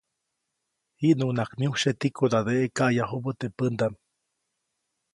Jiʼnuŋnaʼak 0.99 1.51
myujsye 1.59 1.91
tikodadeʼe 1.99 2.71
kayajubä 2.77 3.31
teʼ 3.39 3.51
pändaʼm. 3.57 3.93